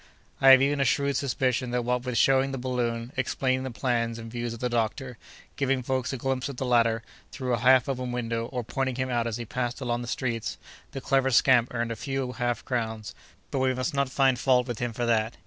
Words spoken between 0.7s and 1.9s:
a shrewd suspicion that